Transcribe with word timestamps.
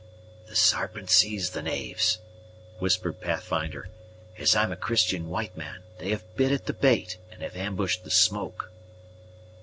"The 0.47 0.55
Sarpent 0.55 1.11
sees 1.11 1.51
the 1.51 1.61
knaves!" 1.61 2.17
whispered 2.79 3.21
Pathfinder. 3.21 3.89
"As 4.35 4.55
I'm 4.55 4.71
a 4.71 4.75
Christian 4.75 5.29
white 5.29 5.55
man, 5.55 5.83
they 5.99 6.09
have 6.09 6.25
bit 6.35 6.51
at 6.51 6.65
the 6.65 6.73
bait, 6.73 7.19
and 7.31 7.43
have 7.43 7.55
ambushed 7.55 8.03
the 8.03 8.09
smoke!" 8.09 8.71